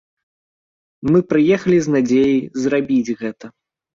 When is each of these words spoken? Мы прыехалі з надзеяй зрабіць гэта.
Мы 1.11 1.19
прыехалі 1.33 1.77
з 1.87 1.95
надзеяй 1.97 2.41
зрабіць 2.65 3.15
гэта. 3.23 3.45